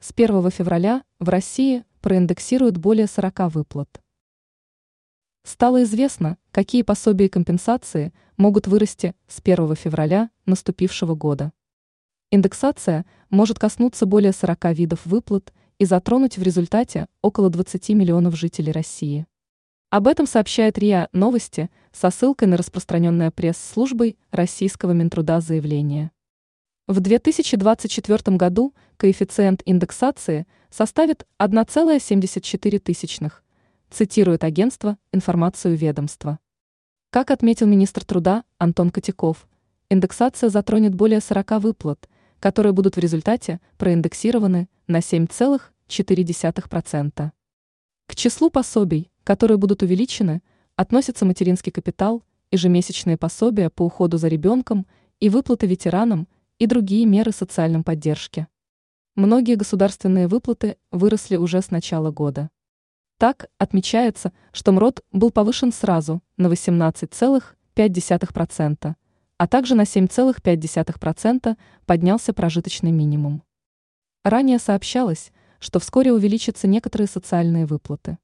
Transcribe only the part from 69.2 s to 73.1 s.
а также на 7,5% поднялся прожиточный